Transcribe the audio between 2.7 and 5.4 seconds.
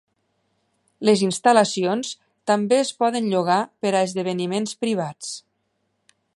es poden llogar per a esdeveniments privats.